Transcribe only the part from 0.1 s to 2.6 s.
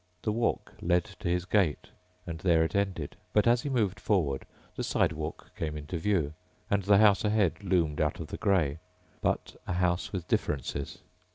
The walk led to his gate and